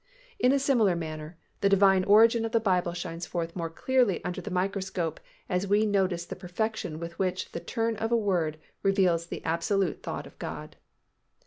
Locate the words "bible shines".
2.59-3.27